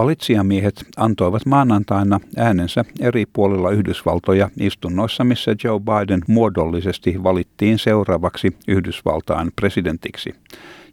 Valitsijamiehet 0.00 0.84
antoivat 0.96 1.46
maanantaina 1.46 2.20
äänensä 2.36 2.84
eri 3.00 3.26
puolilla 3.32 3.70
Yhdysvaltoja 3.70 4.50
istunnoissa, 4.60 5.24
missä 5.24 5.54
Joe 5.64 5.80
Biden 5.80 6.20
muodollisesti 6.28 7.22
valittiin 7.22 7.78
seuraavaksi 7.78 8.56
Yhdysvaltain 8.68 9.50
presidentiksi 9.56 10.34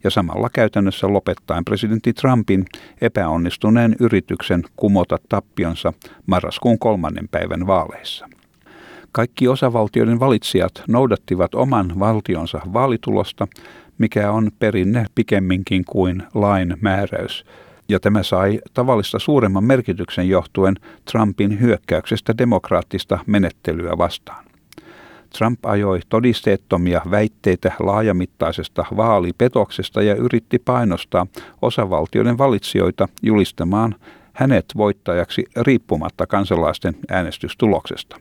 ja 0.03 0.09
samalla 0.09 0.49
käytännössä 0.53 1.13
lopettaen 1.13 1.65
presidentti 1.65 2.13
Trumpin 2.13 2.65
epäonnistuneen 3.01 3.95
yrityksen 3.99 4.63
kumota 4.75 5.17
tappionsa 5.29 5.93
marraskuun 6.25 6.79
kolmannen 6.79 7.27
päivän 7.27 7.67
vaaleissa. 7.67 8.29
Kaikki 9.11 9.47
osavaltioiden 9.47 10.19
valitsijat 10.19 10.83
noudattivat 10.87 11.55
oman 11.55 11.99
valtionsa 11.99 12.61
vaalitulosta, 12.73 13.47
mikä 13.97 14.31
on 14.31 14.51
perinne 14.59 15.05
pikemminkin 15.15 15.85
kuin 15.85 16.23
lain 16.33 16.77
määräys, 16.81 17.45
ja 17.89 17.99
tämä 17.99 18.23
sai 18.23 18.59
tavallista 18.73 19.19
suuremman 19.19 19.63
merkityksen 19.63 20.29
johtuen 20.29 20.75
Trumpin 21.11 21.59
hyökkäyksestä 21.59 22.37
demokraattista 22.37 23.19
menettelyä 23.25 23.97
vastaan. 23.97 24.45
Trump 25.37 25.65
ajoi 25.65 25.99
todisteettomia 26.09 27.01
väitteitä 27.11 27.71
laajamittaisesta 27.79 28.85
vaalipetoksesta 28.97 30.01
ja 30.01 30.15
yritti 30.15 30.59
painostaa 30.59 31.27
osavaltioiden 31.61 32.37
valitsijoita 32.37 33.07
julistamaan 33.21 33.95
hänet 34.33 34.65
voittajaksi 34.77 35.45
riippumatta 35.61 36.27
kansalaisten 36.27 36.95
äänestystuloksesta. 37.09 38.19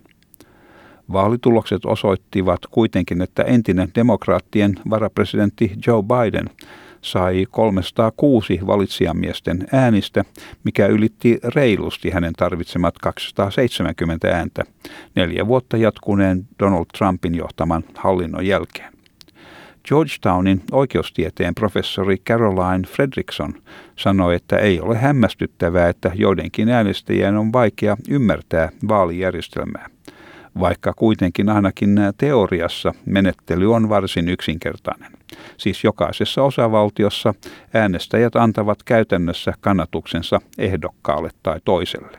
Vaalitulokset 1.12 1.84
osoittivat 1.84 2.61
kuitenkin, 2.70 3.23
että 3.23 3.42
entinen 3.42 3.89
demokraattien 3.95 4.75
varapresidentti 4.91 5.73
Joe 5.86 6.03
Biden 6.03 6.51
sai 7.07 7.47
306 7.51 8.61
valitsijamiesten 8.67 9.67
äänistä, 9.73 10.25
mikä 10.65 10.87
ylitti 10.87 11.39
reilusti 11.45 12.11
hänen 12.11 12.33
tarvitsemat 12.33 12.95
270 12.98 14.29
ääntä 14.29 14.65
neljä 15.15 15.47
vuotta 15.47 15.77
jatkuneen 15.77 16.48
Donald 16.59 16.87
Trumpin 16.98 17.35
johtaman 17.35 17.85
hallinnon 17.95 18.47
jälkeen. 18.47 18.93
Georgetownin 19.89 20.63
oikeustieteen 20.73 21.55
professori 21.55 22.17
Caroline 22.19 22.87
Fredrickson 22.89 23.55
sanoi, 23.97 24.35
että 24.35 24.59
ei 24.59 24.81
ole 24.81 24.97
hämmästyttävää, 24.97 25.89
että 25.89 26.11
joidenkin 26.15 26.69
äänestäjien 26.69 27.37
on 27.37 27.53
vaikea 27.53 27.97
ymmärtää 28.09 28.69
vaalijärjestelmää 28.89 29.89
vaikka 30.61 30.93
kuitenkin 30.97 31.48
ainakin 31.48 32.01
teoriassa 32.19 32.95
menettely 33.07 33.75
on 33.75 33.89
varsin 33.89 34.29
yksinkertainen. 34.29 35.13
Siis 35.57 35.85
jokaisessa 35.85 36.43
osavaltiossa 36.43 37.35
äänestäjät 37.75 38.37
antavat 38.37 38.83
käytännössä 38.83 39.53
kannatuksensa 39.61 40.41
ehdokkaalle 40.59 41.31
tai 41.43 41.61
toiselle. 41.65 42.19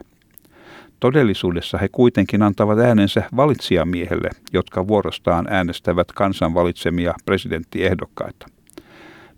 Todellisuudessa 1.00 1.78
he 1.78 1.88
kuitenkin 1.92 2.42
antavat 2.42 2.80
äänensä 2.80 3.24
valitsijamiehelle, 3.36 4.30
jotka 4.54 4.88
vuorostaan 4.88 5.48
äänestävät 5.50 6.12
kansan 6.12 6.54
valitsemia 6.54 7.14
presidenttiehdokkaita. 7.26 8.48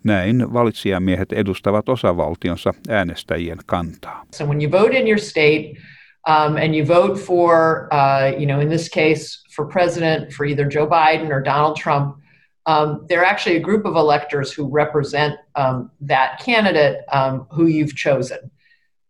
Näin 0.03 0.53
valitsijamiehet 0.53 1.33
edustavat 1.33 1.89
osavaltionsa 1.89 2.73
äänestäjien 2.89 3.57
kantaa. 3.65 4.25
So 4.35 4.45
when 4.45 4.61
you 4.61 4.71
vote 4.71 4.99
in 4.99 5.07
your 5.07 5.19
state, 5.19 5.73
um, 6.27 6.55
and 6.55 6.75
you 6.75 6.87
vote 6.87 7.19
for, 7.19 7.87
uh, 7.91 8.41
you 8.41 8.45
know, 8.45 8.61
in 8.61 8.69
this 8.69 8.89
case, 8.89 9.43
for 9.55 9.67
president, 9.67 10.33
for 10.37 10.45
either 10.45 10.67
Joe 10.75 10.87
Biden 10.87 11.33
or 11.33 11.43
Donald 11.45 11.77
Trump, 11.83 12.15
um, 12.69 13.05
they're 13.07 13.25
actually 13.25 13.57
a 13.57 13.59
group 13.69 13.85
of 13.85 13.95
electors 13.95 14.53
who 14.55 14.63
represent 14.81 15.33
um, 15.55 15.89
that 16.01 16.39
candidate 16.45 16.97
um, 17.11 17.47
who 17.55 17.65
you've 17.65 17.95
chosen. 17.95 18.51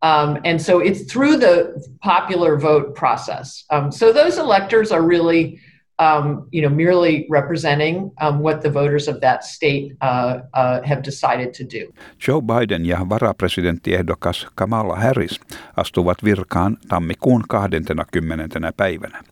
Um, 0.01 0.39
and 0.45 0.61
so 0.61 0.79
it's 0.79 1.11
through 1.11 1.37
the 1.37 1.53
popular 2.01 2.57
vote 2.57 2.95
process. 2.95 3.65
Um, 3.69 3.91
so 3.91 4.13
those 4.13 4.37
electors 4.37 4.91
are 4.91 5.01
really 5.01 5.59
um, 5.99 6.47
you 6.51 6.61
know, 6.61 6.75
merely 6.75 7.27
representing 7.29 8.11
what 8.39 8.61
the 8.61 8.69
voters 8.69 9.09
of 9.09 9.19
that 9.19 9.43
state 9.43 9.97
uh, 10.01 10.39
uh, 10.53 10.81
have 10.83 11.01
decided 11.03 11.53
to 11.53 11.63
do. 11.63 11.91
Joe 12.27 12.41
Biden 12.41 12.85
ja 12.85 13.09
varapresidenttiehdokas 13.09 14.47
Kamala 14.55 14.95
Harris 14.95 15.39
astuvat 15.75 16.23
virkaan 16.23 16.77
tammikuun 16.87 17.43
20. 17.47 18.33
päivänä. 18.77 19.23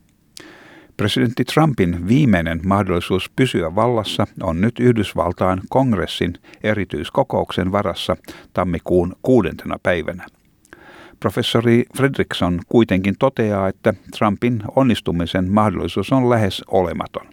Presidentti 0.98 1.46
Trumpin 1.46 2.08
viimeinen 2.08 2.60
mahdollisuus 2.66 3.30
pysyä 3.36 3.76
vallassa 3.76 4.28
on 4.44 4.62
nyt 4.62 4.80
Yhdysvaltain 4.80 5.62
kongressin 5.70 6.34
erityiskokouksen 6.64 7.72
varassa 7.72 8.18
tammikuun 8.54 9.16
kuudentena 9.22 9.80
päivänä. 9.84 10.26
Professori 11.20 11.86
Fredrickson 11.98 12.60
kuitenkin 12.68 13.16
toteaa, 13.20 13.68
että 13.68 13.94
Trumpin 14.18 14.64
onnistumisen 14.76 15.52
mahdollisuus 15.52 16.12
on 16.12 16.30
lähes 16.30 16.64
olematon. 16.68 17.28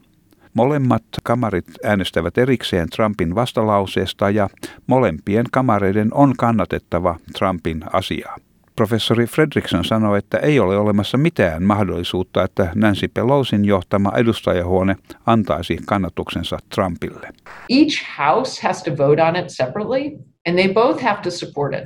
Molemmat 0.55 1.05
kamarit 1.23 1.67
äänestävät 1.85 2.39
erikseen 2.39 2.89
Trumpin 2.91 3.35
vastalauseesta 3.35 4.31
ja 4.31 4.49
molempien 4.87 5.47
kamareiden 5.53 6.15
on 6.15 6.35
kannatettava 6.39 7.17
Trumpin 7.39 7.85
asiaa. 7.93 8.37
Professori 8.77 9.27
Fredrickson 9.27 9.85
sanoi, 9.85 10.19
että 10.19 10.39
ei 10.39 10.61
ole 10.61 10.77
olemassa 10.77 11.19
mitään 11.19 11.63
mahdollisuutta, 11.63 12.43
että 12.43 12.69
Nancy 12.75 13.09
Pelosin 13.09 13.65
johtama 13.65 14.13
edustajahuone 14.17 14.97
antaisi 15.27 15.79
kannatuksensa 15.87 16.59
Trumpille. 16.75 17.29
Each 17.69 18.05
house 18.19 18.69
has 18.69 18.83
to 18.83 18.91
vote 18.91 19.23
on 19.23 19.37
it 19.37 19.51
separately 19.51 20.19
and 20.47 20.59
they 20.59 20.69
both 20.69 21.03
have 21.03 21.23
to 21.23 21.31
support 21.31 21.75
it. 21.75 21.85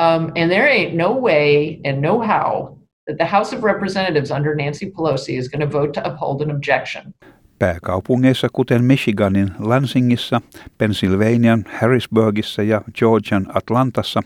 Um, 0.00 0.32
and 0.36 0.50
there 0.50 0.68
ain't 0.68 0.94
no 0.94 1.20
way 1.20 1.80
and 1.84 2.00
no 2.02 2.18
how 2.18 2.78
that 3.06 3.16
the 3.18 3.36
House 3.36 3.56
of 3.56 3.64
Representatives 3.64 4.30
under 4.30 4.54
Nancy 4.54 4.90
Pelosi 4.90 5.38
is 5.38 5.48
going 5.48 5.70
to 5.70 5.78
vote 5.78 5.94
to 5.94 6.06
uphold 6.06 6.42
an 6.42 6.50
objection. 6.50 7.14
Pääkaupungeissa 7.58 8.48
kuten 8.52 8.84
Michiganin 8.84 9.50
Lansingissa, 9.58 10.40
Pennsylvanian 10.78 11.64
Harrisburgissa 11.80 12.62
ja 12.62 12.82
Georgian 12.94 13.46
Atlantassa 13.54 14.22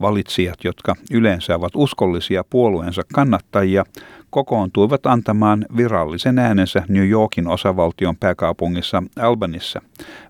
valitsijat, 0.00 0.64
jotka 0.64 0.94
yleensä 1.10 1.56
ovat 1.56 1.72
uskollisia 1.74 2.44
puolueensa 2.50 3.02
kannattajia, 3.14 3.84
kokoontuivat 4.30 5.06
antamaan 5.06 5.66
virallisen 5.76 6.38
äänensä 6.38 6.82
New 6.88 7.08
Yorkin 7.08 7.48
osavaltion 7.48 8.16
pääkaupungissa 8.16 9.02
Albanissa. 9.16 9.82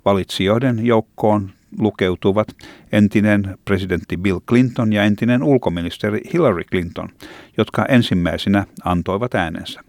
Valitsijoiden 0.05 0.87
joukkoon 0.87 1.51
lukeutuvat 1.79 2.49
entinen 2.93 3.59
presidentti 3.65 4.17
Bill 4.17 4.41
Clinton 4.49 4.93
ja 4.93 5.05
entinen 5.05 5.43
ulkoministeri 5.43 6.21
Hillary 6.33 6.65
Clinton, 6.65 7.09
jotka 7.59 7.85
ensimmäisenä 7.89 8.67
antoivat 8.85 9.35
äänensä. 9.35 9.81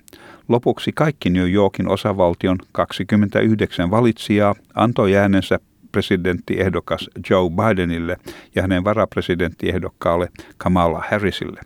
Lopuksi 0.52 0.92
kaikki 0.92 1.30
New 1.30 1.52
Yorkin 1.52 1.88
osavaltion 1.88 2.58
29 2.72 3.92
valitsijaa 3.92 4.56
antoi 4.76 5.16
äänensä 5.18 5.60
presidenttiehdokas 5.92 7.10
Joe 7.30 7.50
Bidenille 7.50 8.18
ja 8.56 8.62
hänen 8.62 8.84
varapresidenttiehdokkaalle 8.84 10.30
Kamala 10.58 11.04
Harrisille. 11.12 11.62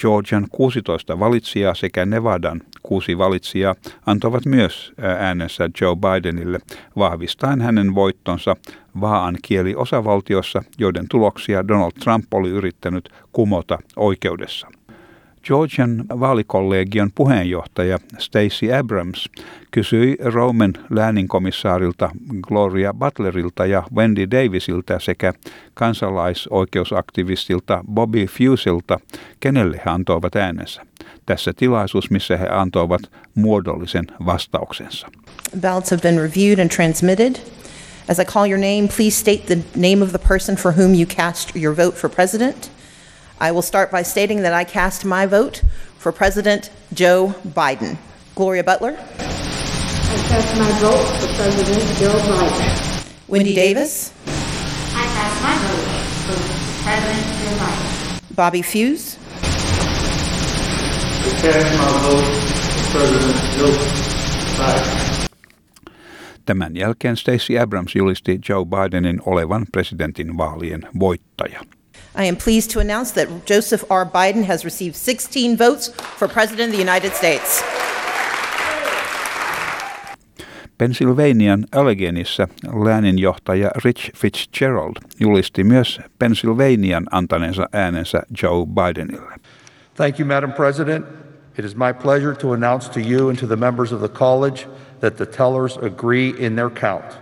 Georgian 0.00 0.46
16 0.50 1.18
valitsijaa 1.18 1.74
sekä 1.74 2.06
Nevadan 2.06 2.60
kuusi 2.82 3.18
valitsijaa 3.18 3.74
antoivat 4.06 4.46
myös 4.46 4.92
äänensä 5.18 5.70
Joe 5.80 5.96
Bidenille 5.96 6.58
vahvistaen 6.96 7.60
hänen 7.60 7.94
voittonsa 7.94 8.56
vaan 9.00 9.36
kieli 9.42 9.74
osavaltiossa, 9.74 10.62
joiden 10.78 11.08
tuloksia 11.10 11.68
Donald 11.68 11.92
Trump 12.04 12.34
oli 12.34 12.48
yrittänyt 12.48 13.08
kumota 13.32 13.78
oikeudessa. 13.96 14.77
Georgian 15.44 16.04
vaalikollegion 16.20 17.10
puheenjohtaja 17.14 17.98
Stacey 18.18 18.74
Abrams 18.74 19.28
kysyi 19.70 20.16
Roman 20.24 20.72
lääninkomissaarilta 20.90 22.10
Gloria 22.42 22.94
Butlerilta 22.94 23.66
ja 23.66 23.82
Wendy 23.94 24.30
Davisilta 24.30 24.98
sekä 24.98 25.32
kansalaisoikeusaktivistilta 25.74 27.84
Bobby 27.92 28.26
Fusilta, 28.26 29.00
kenelle 29.40 29.76
he 29.76 29.90
antoivat 29.90 30.36
äänensä. 30.36 30.82
Tässä 31.26 31.52
tilaisuus, 31.56 32.10
missä 32.10 32.36
he 32.36 32.48
antoivat 32.48 33.00
muodollisen 33.34 34.06
vastauksensa. 34.26 35.08
Ballots 35.60 35.90
have 35.90 36.02
been 36.02 36.20
reviewed 36.20 36.58
and 36.58 36.70
transmitted. 36.70 37.36
As 38.08 38.18
I 38.18 38.24
call 38.24 38.46
your 38.46 38.58
name, 38.58 38.88
please 38.96 39.20
state 39.20 39.42
the 39.46 39.58
name 39.76 40.04
of 40.04 40.10
the 40.10 40.18
person 40.28 40.56
for 40.56 40.72
whom 40.72 40.94
you 40.94 41.06
cast 41.06 41.56
your 41.56 41.76
vote 41.76 41.96
for 41.96 42.10
president. 42.10 42.70
I 43.40 43.52
will 43.52 43.62
start 43.62 43.90
by 43.92 44.02
stating 44.02 44.42
that 44.42 44.52
I 44.52 44.64
cast 44.64 45.04
my 45.04 45.24
vote 45.26 45.62
for 45.98 46.10
President 46.10 46.70
Joe 46.92 47.34
Biden. 47.46 47.96
Gloria 48.34 48.64
Butler. 48.64 48.96
I 48.98 50.16
cast 50.28 50.58
my 50.58 50.70
vote 50.80 51.06
for 51.20 51.28
President 51.36 51.98
Joe 51.98 52.18
Biden. 52.18 53.28
Wendy 53.28 53.54
Davis. 53.54 54.12
I 54.26 55.04
cast 55.14 55.42
my 55.42 55.54
vote 55.54 55.86
for 56.26 56.36
President 56.82 57.26
Joe 57.38 57.54
Biden. 57.64 58.34
Bobby 58.34 58.62
Fuse. 58.62 59.16
I 61.24 61.30
cast 61.40 61.78
my 61.78 61.90
vote 62.02 62.24
for 62.90 62.98
President 62.98 63.38
Joe 63.58 63.70
Biden. 64.58 65.08
Tämän 66.44 66.76
jälkeen 66.76 67.16
Stacey 67.16 67.58
Abrams 67.58 67.94
julisti 67.94 68.38
Joe 68.48 68.64
Bidenin 68.64 69.22
olevan 69.26 69.66
presidentin 69.72 70.36
vaalien 70.36 70.88
voittaja. 70.98 71.60
I 72.18 72.24
am 72.24 72.36
pleased 72.36 72.70
to 72.72 72.80
announce 72.80 73.12
that 73.12 73.28
Joseph 73.46 73.84
R. 73.90 74.04
Biden 74.04 74.44
has 74.44 74.64
received 74.64 74.96
16 74.96 75.56
votes 75.56 75.88
for 76.18 76.26
President 76.26 76.70
of 76.70 76.72
the 76.72 76.78
United 76.78 77.12
States. 77.14 77.62
Pennsylvanian 80.78 81.66
Alleghenissa 81.72 82.48
lääninjohtaja 82.84 83.70
Rich 83.84 84.10
Fitzgerald 84.16 84.96
julisti 85.20 85.64
myös 85.64 86.00
Pennsylvanian 86.18 87.06
antaneensa 87.10 87.68
äänensä 87.72 88.22
Joe 88.42 88.66
Bidenille. 88.66 89.34
Thank 89.94 90.20
you, 90.20 90.26
Madam 90.26 90.52
President. 90.52 91.06
It 91.58 91.64
is 91.64 91.76
my 91.76 91.92
pleasure 92.02 92.34
to 92.34 92.52
announce 92.52 92.90
to 92.90 93.00
you 93.00 93.28
and 93.28 93.38
to 93.38 93.46
the 93.46 93.56
members 93.56 93.92
of 93.92 94.00
the 94.00 94.18
college 94.18 94.68
that 95.00 95.16
the 95.16 95.26
tellers 95.26 95.76
agree 95.76 96.34
in 96.38 96.56
their 96.56 96.70
count. 96.70 97.18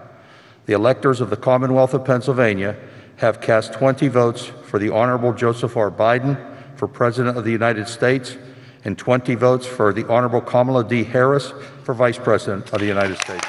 The 0.66 0.72
electors 0.72 1.20
of 1.20 1.28
the 1.28 1.36
Commonwealth 1.36 1.94
of 1.94 2.04
Pennsylvania 2.04 2.74
have 3.16 3.40
cast 3.40 3.72
20 3.72 4.08
votes 4.08 4.52
for 4.70 4.78
the 4.78 4.90
Honorable 4.90 5.32
Joseph 5.32 5.76
R. 5.76 5.90
Biden 5.90 6.36
for 6.76 6.88
President 6.88 7.36
of 7.38 7.44
the 7.44 7.52
United 7.52 7.86
States 7.86 8.38
and 8.84 8.96
20 8.96 9.34
votes 9.36 9.66
for 9.66 9.92
the 9.92 10.04
Honorable 10.08 10.40
Kamala 10.40 10.84
D. 10.88 11.04
Harris 11.04 11.54
for 11.84 11.94
Vice 11.94 12.18
President 12.18 12.72
of 12.72 12.80
the 12.80 12.86
United 12.86 13.16
States. 13.16 13.46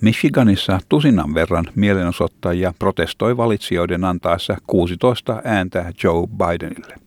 Michiganissa 0.00 0.78
tusinan 0.88 1.34
verran 1.34 1.64
mielenosoittajia 1.74 2.72
protestoi 2.78 3.36
valitsijoiden 3.36 4.04
antaessa 4.04 4.56
16 4.66 5.42
ääntä 5.44 5.92
Joe 6.02 6.26
Bidenille. 6.26 7.05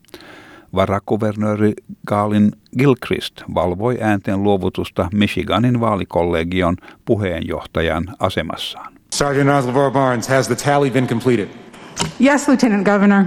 Varakuvernööri 0.75 1.73
Gaalin 2.07 2.51
Gilchrist 2.77 3.43
valvoi 3.55 3.97
äänten 4.01 4.43
luovutusta 4.43 5.09
Michiganin 5.13 5.79
vaalikollegion 5.79 6.77
puheenjohtajan 7.05 8.15
asemassaan. 8.19 8.93
Sergeant 9.15 9.49
Oslevar 9.49 9.91
Barnes, 9.91 10.27
has 10.27 10.47
the 10.47 10.55
tally 10.55 10.89
been 10.89 11.07
completed? 11.07 11.47
Yes, 12.21 12.47
Lieutenant 12.47 12.85
Governor. 12.85 13.25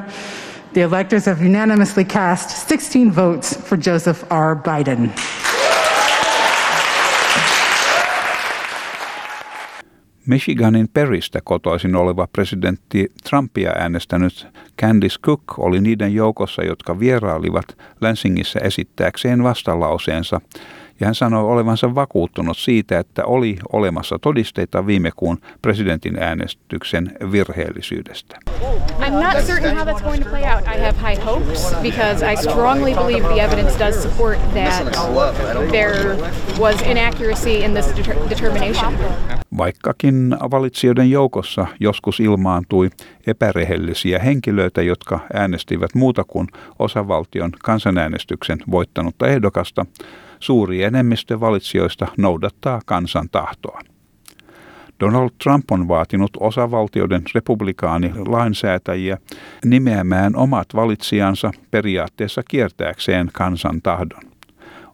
The 0.73 0.81
electors 0.81 1.27
have 1.27 1.47
unanimously 1.47 2.05
cast 2.05 2.69
16 2.69 3.17
votes 3.17 3.59
for 3.59 3.79
Joseph 3.87 4.25
R. 4.31 4.57
Biden. 4.57 5.11
Michiganin 10.27 10.89
Peristä 10.95 11.41
kotoisin 11.45 11.97
oleva 11.97 12.29
presidentti 12.33 13.13
Trumpia 13.31 13.73
äänestänyt 13.79 14.47
Candice 14.81 15.21
Cook 15.21 15.43
oli 15.59 15.81
niiden 15.81 16.15
joukossa, 16.15 16.63
jotka 16.63 16.99
vierailivat 17.01 17.65
Länsingissä 18.01 18.61
esittääkseen 18.61 19.43
vastalauseensa, 19.43 20.41
ja 21.01 21.07
hän 21.07 21.15
sanoi 21.15 21.45
olevansa 21.45 21.95
vakuuttunut 21.95 22.59
siitä, 22.59 22.99
että 22.99 23.25
oli 23.25 23.59
olemassa 23.73 24.19
todisteita 24.19 24.87
viime 24.87 25.11
kuun 25.17 25.39
presidentin 25.63 26.19
äänestyksen 26.19 27.13
virheellisyydestä. 27.33 28.39
I'm 29.01 29.11
not 29.11 29.45
certain 29.47 29.77
how 29.77 29.87
that's 29.87 30.03
going 30.03 30.25
to 30.25 30.31
play 30.31 30.45
out. 30.45 30.65
I 30.69 30.79
have 30.79 30.97
high 31.11 31.25
hopes 31.25 31.75
because 31.83 32.33
I 32.33 32.37
strongly 32.37 32.95
believe 32.95 33.29
the 33.29 33.41
evidence 33.41 33.79
does 33.79 34.03
support 34.03 34.39
that 34.55 34.93
there 35.71 36.17
was 36.59 36.83
inaccuracy 36.83 37.65
in 37.65 37.75
this 37.75 37.87
deter- 37.87 38.29
determination. 38.29 38.95
Vaikkakin 39.57 40.37
valitsijoiden 40.51 41.11
joukossa 41.11 41.67
joskus 41.81 42.21
ilmaantui 42.21 42.91
epärehellisiä 43.27 44.19
henkilöitä, 44.19 44.83
jotka 44.83 45.21
äänestivät 45.33 45.95
muuta 45.95 46.25
kuin 46.25 46.49
osavaltion 46.79 47.51
kansanäänestyksen 47.65 48.59
voittanutta 48.71 49.27
ehdokasta, 49.27 49.87
suuri 50.41 50.83
enemmistö 50.83 51.41
valitsijoista 51.41 52.07
noudattaa 52.17 52.81
kansan 52.87 53.29
tahtoa. 53.33 53.81
Donald 55.01 55.31
Trump 55.43 55.71
on 55.71 55.89
vaatinut 55.89 56.31
osavaltioiden 56.41 57.23
republikaani 57.35 58.13
lainsäätäjiä 58.27 59.19
nimeämään 59.65 60.37
omat 60.37 60.67
valitsijansa 60.75 61.51
periaatteessa 61.71 62.43
kiertääkseen 62.49 63.31
kansan 63.33 63.83
tahdon. 63.83 64.23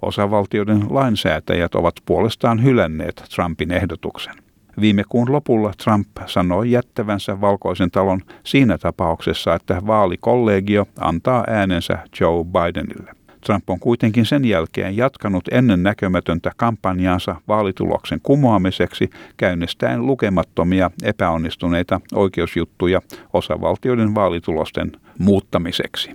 Osavaltioiden 0.03 0.85
lainsäätäjät 0.91 1.75
ovat 1.75 1.95
puolestaan 2.07 2.63
hylänneet 2.63 3.25
Trumpin 3.35 3.71
ehdotuksen. 3.71 4.48
Viime 4.81 5.05
kuun 5.09 5.33
lopulla 5.33 5.73
Trump 5.85 6.09
sanoi 6.27 6.71
jättävänsä 6.71 7.41
valkoisen 7.41 7.91
talon 7.91 8.21
siinä 8.45 8.79
tapauksessa, 8.79 9.55
että 9.55 9.83
vaalikollegio 9.87 10.87
antaa 11.01 11.45
äänensä 11.47 11.99
Joe 12.21 12.45
Bidenille. 12.45 13.13
Trump 13.47 13.71
on 13.71 13.81
kuitenkin 13.81 14.27
sen 14.27 14.45
jälkeen 14.45 14.97
jatkanut 14.97 15.45
ennen 15.51 15.83
näkömätöntä 15.83 16.51
kampanjaansa 16.57 17.37
vaalituloksen 17.49 18.21
kumoamiseksi 18.23 19.11
käynnistäen 19.37 20.07
lukemattomia 20.07 20.91
epäonnistuneita 21.03 22.01
oikeusjuttuja 22.15 23.03
osavaltioiden 23.33 24.15
vaalitulosten 24.15 24.93
muuttamiseksi. 25.19 26.11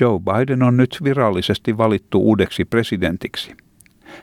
Joe 0.00 0.18
Biden 0.18 0.62
on 0.62 0.76
nyt 0.76 0.98
virallisesti 1.04 1.78
valittu 1.78 2.20
uudeksi 2.20 2.64
presidentiksi. 2.64 3.63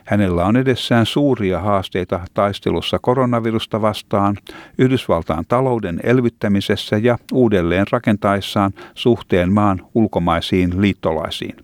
Hänellä 0.04 0.44
on 0.44 0.56
edessään 0.56 1.06
suuria 1.06 1.60
haasteita 1.60 2.20
taistelussa 2.34 2.98
koronavirusta 2.98 3.82
vastaan, 3.82 4.36
Yhdysvaltain 4.78 5.44
talouden 5.48 6.00
elvyttämisessä 6.02 6.96
ja 6.96 7.18
uudelleen 7.32 7.86
rakentaessaan 7.90 8.72
suhteen 8.94 9.52
maan 9.52 9.80
ulkomaisiin 9.94 10.80
liittolaisiin. 10.80 11.56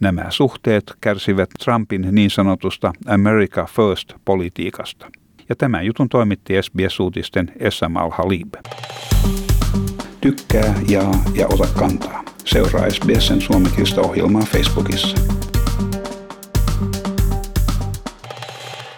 Nämä 0.00 0.24
suhteet 0.28 0.92
kärsivät 1.00 1.50
Trumpin 1.64 2.08
niin 2.10 2.30
sanotusta 2.30 2.92
America 3.06 3.66
First-politiikasta. 3.66 5.10
Ja 5.48 5.56
tämän 5.56 5.86
jutun 5.86 6.08
toimitti 6.08 6.62
SBS-uutisten 6.62 7.52
Essam 7.60 7.96
Al-Halib. 7.96 8.54
Tykkää, 10.20 10.74
jaa 10.88 11.24
ja 11.34 11.46
ota 11.46 11.66
kantaa. 11.78 12.24
Seuraa 12.44 12.90
SBSn 12.90 13.40
suomenkielistä 13.40 14.00
ohjelmaa 14.00 14.42
Facebookissa. 14.42 15.16